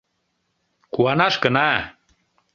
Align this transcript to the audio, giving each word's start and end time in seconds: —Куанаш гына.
—Куанаш 0.93 1.35
гына. 1.43 1.69